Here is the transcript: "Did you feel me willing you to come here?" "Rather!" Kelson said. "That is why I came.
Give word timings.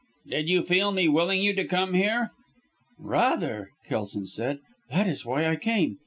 "Did 0.27 0.49
you 0.49 0.63
feel 0.63 0.91
me 0.91 1.07
willing 1.07 1.43
you 1.43 1.53
to 1.53 1.63
come 1.63 1.93
here?" 1.93 2.31
"Rather!" 2.97 3.69
Kelson 3.87 4.25
said. 4.25 4.57
"That 4.89 5.05
is 5.05 5.27
why 5.27 5.45
I 5.45 5.55
came. 5.55 5.99